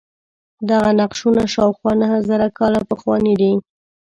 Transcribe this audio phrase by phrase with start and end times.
[0.69, 3.53] دغه نقشونه شاوخوا نهه زره کاله پخواني دي.